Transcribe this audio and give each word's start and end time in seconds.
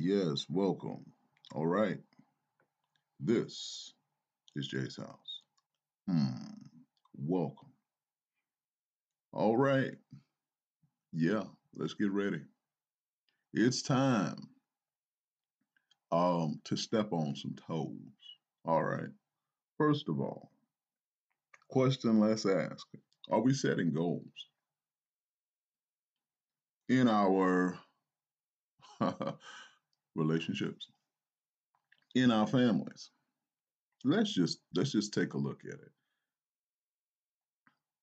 Yes, 0.00 0.46
welcome. 0.48 1.04
All 1.52 1.66
right. 1.66 1.98
This 3.18 3.92
is 4.54 4.68
Jay's 4.68 4.96
house. 4.96 5.42
Hmm. 6.08 6.52
Welcome. 7.16 7.72
All 9.32 9.56
right. 9.56 9.94
Yeah, 11.12 11.42
let's 11.74 11.94
get 11.94 12.12
ready. 12.12 12.42
It's 13.52 13.82
time 13.82 14.36
um 16.12 16.60
to 16.64 16.76
step 16.76 17.12
on 17.12 17.34
some 17.34 17.56
toes. 17.66 17.96
All 18.64 18.84
right. 18.84 19.10
First 19.78 20.08
of 20.08 20.20
all, 20.20 20.52
question 21.70 22.20
let's 22.20 22.46
ask. 22.46 22.86
Are 23.30 23.40
we 23.40 23.52
setting 23.52 23.92
goals 23.92 24.46
in 26.88 27.08
our 27.08 27.78
relationships, 30.18 30.88
in 32.14 32.30
our 32.30 32.46
families? 32.46 33.10
Let's 34.04 34.32
just 34.32 34.58
let's 34.74 34.92
just 34.92 35.12
take 35.12 35.34
a 35.34 35.38
look 35.38 35.60
at 35.66 35.74
it. 35.74 35.92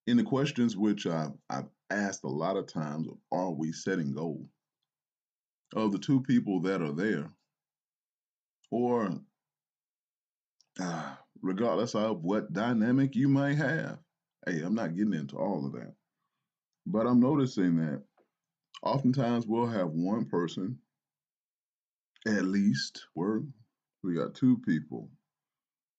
In 0.07 0.17
the 0.17 0.23
questions 0.23 0.77
which 0.77 1.07
I've, 1.07 1.33
I've 1.49 1.69
asked 1.89 2.23
a 2.23 2.29
lot 2.29 2.57
of 2.57 2.67
times, 2.67 3.07
are 3.31 3.51
we 3.51 3.71
setting 3.71 4.13
goals? 4.13 4.47
Of 5.75 5.91
the 5.91 5.97
two 5.99 6.21
people 6.21 6.61
that 6.61 6.81
are 6.81 6.93
there, 6.93 7.31
or 8.71 9.09
uh, 10.79 11.15
regardless 11.41 11.95
of 11.95 12.23
what 12.23 12.53
dynamic 12.53 13.15
you 13.15 13.27
might 13.27 13.57
have. 13.57 13.97
Hey, 14.45 14.61
I'm 14.61 14.75
not 14.75 14.95
getting 14.95 15.13
into 15.13 15.37
all 15.37 15.65
of 15.65 15.73
that. 15.73 15.93
But 16.85 17.07
I'm 17.07 17.19
noticing 17.19 17.77
that 17.77 18.03
oftentimes 18.83 19.47
we'll 19.47 19.67
have 19.67 19.89
one 19.89 20.25
person, 20.25 20.77
at 22.25 22.45
least, 22.45 23.05
where 23.13 23.41
we 24.03 24.15
got 24.15 24.35
two 24.35 24.57
people 24.65 25.09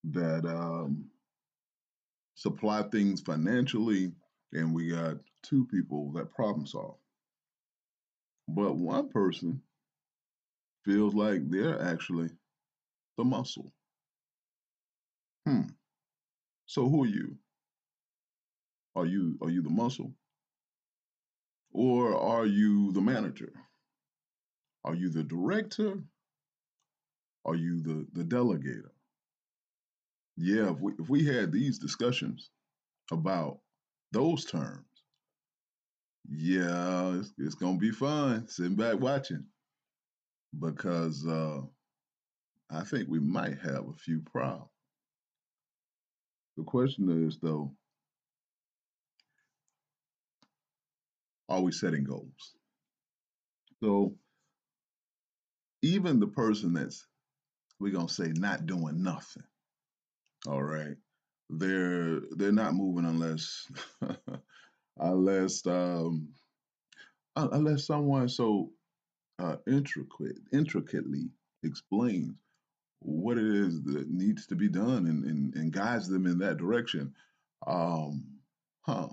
that 0.05 0.45
um, 0.45 1.05
supply 2.35 2.83
things 2.83 3.21
financially, 3.21 4.13
and 4.53 4.73
we 4.73 4.91
got 4.91 5.17
two 5.43 5.65
people 5.65 6.11
that 6.13 6.31
problem 6.31 6.65
solve. 6.65 6.97
But 8.47 8.75
one 8.75 9.09
person 9.09 9.61
feels 10.85 11.13
like 11.13 11.49
they're 11.49 11.81
actually 11.81 12.29
the 13.17 13.23
muscle. 13.23 13.73
Hmm. 15.45 15.63
So 16.65 16.87
who 16.87 17.03
are 17.03 17.07
you? 17.07 17.37
Are 18.95 19.05
you 19.05 19.37
are 19.41 19.49
you 19.49 19.61
the 19.61 19.69
muscle? 19.69 20.13
Or 21.71 22.15
are 22.15 22.45
you 22.45 22.91
the 22.93 23.01
manager? 23.01 23.53
Are 24.83 24.95
you 24.95 25.09
the 25.09 25.23
director? 25.23 26.01
Are 27.45 27.55
you 27.55 27.81
the, 27.81 28.07
the 28.13 28.23
delegator? 28.23 28.91
Yeah, 30.35 30.71
if 30.71 30.79
we, 30.79 30.93
if 30.99 31.09
we 31.09 31.25
had 31.25 31.51
these 31.51 31.79
discussions 31.79 32.49
about 33.11 33.59
those 34.11 34.45
terms, 34.45 34.85
yeah, 36.29 37.15
it's, 37.15 37.33
it's 37.37 37.55
going 37.55 37.75
to 37.75 37.79
be 37.79 37.91
fun 37.91 38.47
sitting 38.47 38.75
back 38.75 38.99
watching 38.99 39.45
because 40.59 41.25
uh, 41.25 41.61
I 42.69 42.83
think 42.83 43.07
we 43.09 43.19
might 43.19 43.57
have 43.59 43.87
a 43.87 43.93
few 43.97 44.19
problems. 44.19 44.69
The 46.57 46.63
question 46.63 47.27
is, 47.27 47.37
though, 47.41 47.71
are 51.49 51.61
we 51.61 51.71
setting 51.71 52.03
goals? 52.03 52.55
So 53.81 54.15
even 55.81 56.19
the 56.19 56.27
person 56.27 56.73
that's, 56.73 57.05
we're 57.79 57.91
to 58.07 58.13
say, 58.13 58.31
not 58.35 58.65
doing 58.65 59.03
nothing, 59.03 59.43
all 60.47 60.63
right, 60.63 60.95
they're 61.49 62.21
they're 62.31 62.51
not 62.51 62.75
moving 62.75 63.05
unless 63.05 63.67
unless 64.99 65.65
um, 65.65 66.29
unless 67.35 67.85
someone 67.85 68.29
so 68.29 68.71
uh, 69.39 69.57
intricate 69.67 70.39
intricately 70.51 71.29
explains 71.63 72.33
what 72.99 73.37
it 73.37 73.45
is 73.45 73.81
that 73.83 74.09
needs 74.09 74.47
to 74.47 74.55
be 74.55 74.67
done 74.67 75.05
and, 75.05 75.23
and, 75.25 75.55
and 75.55 75.71
guides 75.71 76.07
them 76.07 76.25
in 76.25 76.39
that 76.39 76.57
direction. 76.57 77.13
Um, 77.65 78.23
huh. 78.81 79.09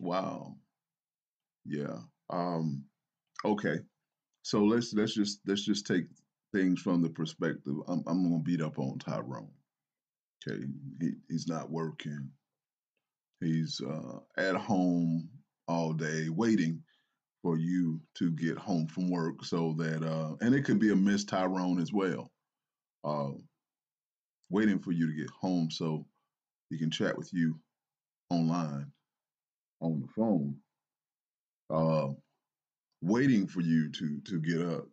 Wow. 0.00 0.56
Yeah. 1.64 1.98
Um, 2.30 2.84
okay. 3.44 3.80
So 4.42 4.64
let's 4.64 4.94
let's 4.94 5.14
just 5.14 5.40
let's 5.46 5.64
just 5.64 5.86
take 5.86 6.06
things 6.52 6.80
from 6.80 7.02
the 7.02 7.10
perspective. 7.10 7.74
I'm 7.88 8.02
I'm 8.06 8.22
gonna 8.22 8.42
beat 8.42 8.60
up 8.62 8.78
on 8.78 8.98
Tyrone. 8.98 9.50
Okay, 10.46 10.64
he, 11.00 11.12
he's 11.28 11.48
not 11.48 11.70
working. 11.70 12.30
He's 13.40 13.80
uh, 13.80 14.18
at 14.38 14.56
home 14.56 15.28
all 15.68 15.92
day 15.92 16.28
waiting 16.28 16.82
for 17.42 17.58
you 17.58 18.00
to 18.14 18.30
get 18.32 18.58
home 18.58 18.86
from 18.86 19.10
work 19.10 19.44
so 19.44 19.74
that 19.78 20.02
uh, 20.02 20.34
and 20.40 20.54
it 20.54 20.64
could 20.64 20.78
be 20.78 20.92
a 20.92 20.96
Miss 20.96 21.24
Tyrone 21.24 21.80
as 21.80 21.92
well. 21.92 22.30
Uh, 23.04 23.32
waiting 24.50 24.78
for 24.78 24.92
you 24.92 25.06
to 25.06 25.16
get 25.16 25.30
home 25.30 25.70
so 25.70 26.06
he 26.70 26.78
can 26.78 26.90
chat 26.90 27.16
with 27.16 27.32
you 27.32 27.58
online 28.30 28.90
on 29.80 30.00
the 30.00 30.08
phone. 30.08 30.56
Uh, 31.70 32.08
waiting 33.02 33.46
for 33.46 33.60
you 33.60 33.90
to 33.90 34.20
to 34.24 34.40
get 34.40 34.60
up 34.62 34.86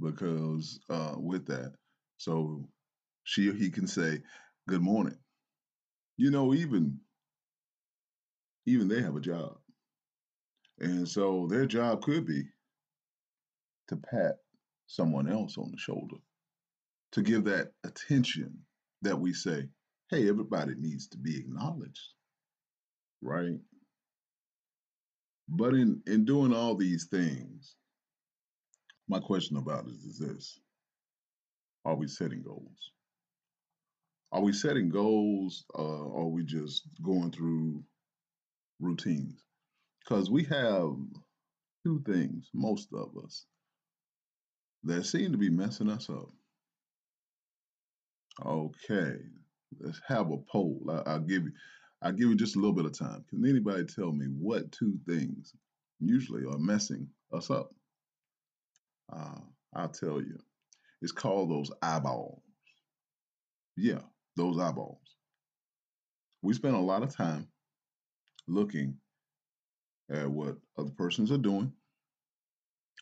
because 0.00 0.80
uh, 0.90 1.14
with 1.18 1.46
that, 1.46 1.74
so 2.18 2.68
she 3.24 3.52
he 3.52 3.70
can 3.70 3.86
say 3.86 4.20
good 4.68 4.82
morning. 4.82 5.16
You 6.16 6.30
know, 6.30 6.54
even 6.54 6.98
even 8.66 8.88
they 8.88 9.02
have 9.02 9.16
a 9.16 9.20
job, 9.20 9.58
and 10.80 11.08
so 11.08 11.48
their 11.50 11.66
job 11.66 12.02
could 12.02 12.26
be 12.26 12.44
to 13.88 13.96
pat 13.96 14.36
someone 14.86 15.30
else 15.30 15.58
on 15.58 15.70
the 15.72 15.78
shoulder, 15.78 16.16
to 17.12 17.22
give 17.22 17.44
that 17.44 17.72
attention 17.84 18.58
that 19.02 19.18
we 19.18 19.32
say, 19.32 19.68
hey, 20.10 20.28
everybody 20.28 20.74
needs 20.78 21.08
to 21.08 21.18
be 21.18 21.38
acknowledged, 21.38 22.14
right? 23.22 23.58
But 25.48 25.74
in 25.74 26.02
in 26.06 26.24
doing 26.24 26.54
all 26.54 26.76
these 26.76 27.06
things, 27.06 27.76
my 29.10 29.18
question 29.18 29.56
about 29.56 29.86
it 29.86 29.94
is 30.06 30.18
this: 30.18 30.60
Are 31.84 31.96
we 31.96 32.06
setting 32.06 32.42
goals? 32.42 32.92
Are 34.30 34.40
we 34.40 34.52
setting 34.52 34.88
goals? 34.88 35.64
Uh, 35.76 35.82
or 35.82 36.22
are 36.22 36.28
we 36.28 36.44
just 36.44 36.88
going 37.02 37.32
through 37.32 37.82
routines? 38.78 39.42
Because 40.00 40.30
we 40.30 40.44
have 40.44 40.94
two 41.84 42.02
things, 42.06 42.48
most 42.54 42.88
of 42.94 43.10
us, 43.24 43.46
that 44.84 45.04
seem 45.04 45.32
to 45.32 45.38
be 45.38 45.50
messing 45.50 45.90
us 45.90 46.08
up. 46.08 46.30
Okay, 48.46 49.16
let's 49.80 50.00
have 50.06 50.30
a 50.30 50.38
poll. 50.38 50.84
I, 51.04 51.14
will 51.14 51.26
give 51.26 51.44
you, 51.44 51.52
I'll 52.00 52.12
give 52.12 52.28
you 52.28 52.36
just 52.36 52.54
a 52.54 52.60
little 52.60 52.74
bit 52.74 52.86
of 52.86 52.96
time. 52.96 53.24
Can 53.28 53.44
anybody 53.44 53.84
tell 53.84 54.12
me 54.12 54.26
what 54.26 54.70
two 54.70 54.98
things 55.08 55.52
usually 55.98 56.44
are 56.44 56.58
messing 56.58 57.08
us 57.32 57.50
up? 57.50 57.72
Uh, 59.12 59.40
I'll 59.74 59.88
tell 59.88 60.20
you. 60.20 60.38
It's 61.02 61.12
called 61.12 61.50
those 61.50 61.70
eyeballs. 61.82 62.42
Yeah, 63.76 64.00
those 64.36 64.58
eyeballs. 64.58 65.16
We 66.42 66.54
spend 66.54 66.74
a 66.74 66.80
lot 66.80 67.02
of 67.02 67.14
time 67.14 67.48
looking 68.46 68.96
at 70.10 70.28
what 70.28 70.56
other 70.78 70.90
persons 70.90 71.30
are 71.30 71.38
doing, 71.38 71.72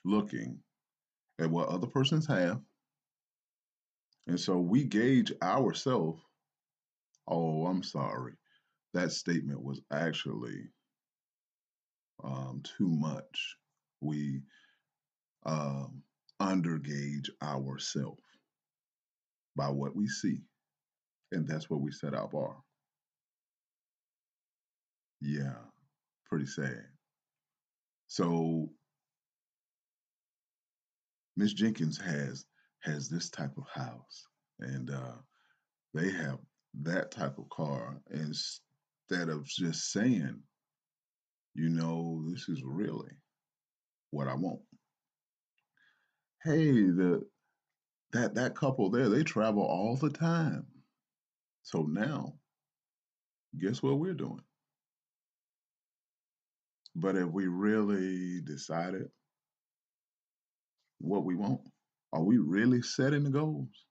looking 0.05 0.59
at 1.41 1.51
what 1.51 1.69
other 1.69 1.87
persons 1.87 2.27
have. 2.27 2.61
And 4.27 4.39
so 4.39 4.59
we 4.59 4.85
gauge 4.85 5.33
ourselves. 5.43 6.21
Oh, 7.27 7.67
I'm 7.67 7.83
sorry. 7.83 8.35
That 8.95 9.13
statement 9.13 9.63
was 9.63 9.81
actually 9.93 10.69
um, 12.23 12.63
too 12.65 12.89
much. 12.89 13.57
We 14.01 14.43
um, 15.47 15.98
undergauge 16.41 17.29
ourselves 17.43 18.23
by 19.57 19.69
what 19.69 19.95
we 19.97 20.07
see. 20.09 20.41
And 21.33 21.47
that's 21.47 21.69
what 21.69 21.81
we 21.81 21.93
set 21.93 22.15
our 22.15 22.29
bar. 22.29 22.57
Yeah, 25.21 25.57
pretty 26.27 26.47
sad. 26.47 26.85
So 28.07 28.71
Miss 31.37 31.53
Jenkins 31.53 31.99
has 31.99 32.45
has 32.81 33.09
this 33.09 33.29
type 33.31 33.57
of 33.59 33.65
house, 33.73 34.27
and 34.61 34.91
uh, 34.91 35.17
they 35.95 36.11
have 36.11 36.39
that 36.83 37.11
type 37.11 37.39
of 37.39 37.49
car. 37.51 38.01
Instead 38.11 39.29
of 39.29 39.45
just 39.45 39.93
saying, 39.93 40.41
you 41.55 41.69
know, 41.69 42.23
this 42.31 42.49
is 42.49 42.63
really 42.65 43.11
what 44.11 44.29
I 44.29 44.35
want. 44.35 44.61
Hey, 46.45 46.73
the 46.73 47.27
that 48.13 48.35
that 48.35 48.55
couple 48.55 48.91
there, 48.91 49.09
they 49.09 49.23
travel 49.23 49.63
all 49.63 49.97
the 49.97 50.11
time. 50.11 50.67
So 51.63 51.83
now, 51.83 52.35
guess 53.59 53.83
what 53.83 53.99
we're 53.99 54.15
doing? 54.15 54.43
But 56.95 57.17
if 57.17 57.29
we 57.29 57.47
really 57.47 58.41
decided 58.41 59.09
what 61.01 61.25
we 61.25 61.35
want? 61.35 61.61
Are 62.13 62.23
we 62.23 62.39
really 62.39 62.83
setting 62.83 63.25
the 63.25 63.31
goals? 63.31 63.85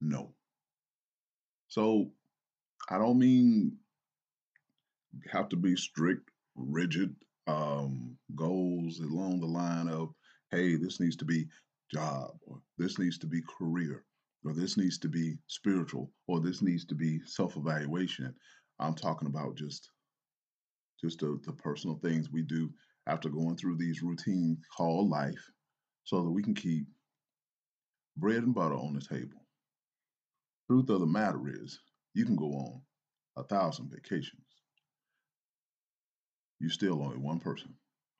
No. 0.00 0.32
So 1.68 2.10
I 2.88 2.98
don't 2.98 3.18
mean 3.18 3.76
have 5.30 5.48
to 5.50 5.56
be 5.56 5.76
strict, 5.76 6.30
rigid 6.56 7.14
um, 7.46 8.16
goals 8.34 9.00
along 9.00 9.40
the 9.40 9.46
line 9.46 9.88
of, 9.88 10.14
hey, 10.50 10.76
this 10.76 11.00
needs 11.00 11.16
to 11.16 11.24
be 11.24 11.46
job, 11.92 12.32
or 12.46 12.60
this 12.78 12.98
needs 12.98 13.18
to 13.18 13.26
be 13.26 13.42
career, 13.58 14.04
or 14.44 14.52
this 14.54 14.76
needs 14.76 14.98
to 14.98 15.08
be 15.08 15.36
spiritual, 15.46 16.10
or 16.28 16.40
this 16.40 16.62
needs 16.62 16.84
to 16.86 16.94
be 16.94 17.20
self-evaluation. 17.26 18.34
I'm 18.78 18.94
talking 18.94 19.28
about 19.28 19.56
just 19.56 19.90
just 21.00 21.20
the, 21.20 21.40
the 21.46 21.52
personal 21.52 21.96
things 21.96 22.30
we 22.30 22.42
do 22.42 22.70
after 23.06 23.30
going 23.30 23.56
through 23.56 23.76
these 23.76 24.02
routines 24.02 24.58
called 24.76 25.08
life 25.08 25.50
so 26.04 26.22
that 26.22 26.30
we 26.30 26.42
can 26.42 26.54
keep 26.54 26.84
bread 28.16 28.42
and 28.42 28.54
butter 28.54 28.74
on 28.74 28.92
the 28.92 29.00
table. 29.00 29.46
Truth 30.70 30.90
of 30.90 31.00
the 31.00 31.06
matter 31.06 31.40
is, 31.48 31.80
you 32.14 32.24
can 32.24 32.36
go 32.36 32.52
on 32.52 32.80
a 33.36 33.44
thousand 33.44 33.90
vacations. 33.90 34.42
You're 36.60 36.70
still 36.70 37.02
only 37.02 37.16
one 37.16 37.40
person. 37.40 37.74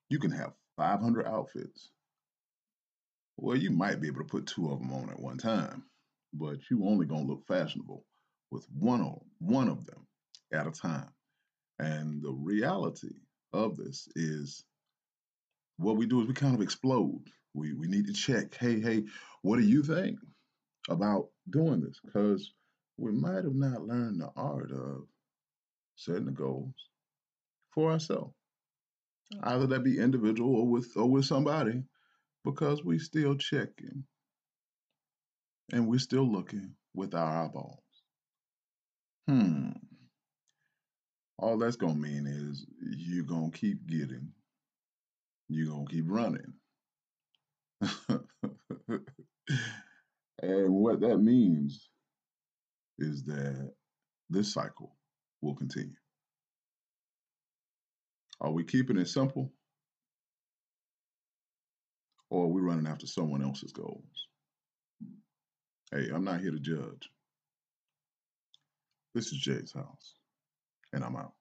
You 0.09 0.19
can 0.19 0.31
have 0.31 0.55
500 0.77 1.27
outfits. 1.27 1.91
Well, 3.41 3.57
you 3.57 3.71
might 3.71 4.01
be 4.01 4.09
able 4.09 4.19
to 4.19 4.25
put 4.25 4.47
two 4.47 4.71
of 4.71 4.81
them 4.81 4.93
on 4.93 5.09
at 5.09 5.19
one 5.19 5.39
time, 5.39 5.85
but 6.35 6.59
you 6.71 6.87
only 6.87 7.07
gonna 7.07 7.27
look 7.27 7.47
fashionable 7.47 8.05
with 8.51 8.67
one 8.71 9.01
of 9.01 9.23
one 9.39 9.69
of 9.69 9.87
them 9.87 10.07
at 10.53 10.67
a 10.67 10.71
time. 10.71 11.09
And 11.79 12.23
the 12.23 12.33
reality 12.33 13.15
of 13.55 13.79
this 13.79 14.09
is 14.15 14.63
what 15.79 15.97
we 15.97 16.05
do 16.05 16.21
is 16.21 16.29
we 16.29 16.35
kind 16.35 16.55
of 16.55 16.61
explode. 16.61 17.25
We 17.55 17.73
we 17.73 17.89
need 17.89 18.07
to 18.09 18.13
check, 18.13 18.55
hey, 18.57 18.79
hey, 18.79 19.05
what 19.41 19.57
do 19.57 19.63
you 19.63 19.83
think 19.83 20.19
about 20.91 21.31
doing 21.49 21.81
this? 21.81 21.99
Because 22.05 22.53
we 22.99 23.11
might 23.13 23.45
have 23.45 23.55
not 23.55 23.87
learned 23.87 24.21
the 24.21 24.31
art 24.37 24.71
of 24.71 25.07
setting 25.97 26.27
the 26.27 26.33
goals 26.33 26.75
for 27.71 27.91
ourselves. 27.91 28.35
Either 29.45 29.67
that 29.69 29.83
be 29.83 29.99
individual 29.99 30.57
or 30.57 30.69
with 30.69 30.95
or 30.95 31.09
with 31.09 31.25
somebody, 31.25 31.85
because 32.45 32.85
we 32.85 32.99
still 32.99 33.37
checking 33.37 34.05
and 35.73 35.87
we're 35.87 35.99
still 35.99 36.31
looking 36.31 36.75
with 36.95 37.15
our 37.15 37.45
eyeballs. 37.45 37.79
Hmm. 39.29 39.71
All 41.39 41.59
that's 41.59 41.77
gonna 41.77 41.95
mean 41.95 42.27
is 42.27 42.67
you're 42.81 43.25
gonna 43.25 43.51
keep 43.51 43.87
getting, 43.87 44.29
you're 45.49 45.73
gonna 45.73 45.87
keep 45.87 46.05
running. 46.09 46.53
and 50.43 50.75
what 50.75 51.01
that 51.01 51.19
means 51.19 51.89
is 52.99 53.25
that 53.25 53.73
this 54.29 54.53
cycle 54.53 54.97
will 55.41 55.55
continue. 55.55 55.95
Are 58.41 58.53
we 58.53 58.65
keeping 58.65 58.99
it 58.99 59.09
simple? 59.09 59.53
Or 62.31 62.45
are 62.45 62.49
we 62.49 62.61
running 62.63 62.87
after 62.87 63.07
someone 63.07 63.43
else's 63.43 63.73
goals? 63.73 64.29
Hey, 65.93 66.09
I'm 66.15 66.25
not 66.25 66.41
here 66.41 66.53
to 66.53 66.61
judge. 66.61 67.11
This 69.15 69.27
is 69.27 69.39
Jay's 69.39 69.73
house, 69.73 70.15
and 70.93 71.03
I'm 71.03 71.17
out. 71.17 71.33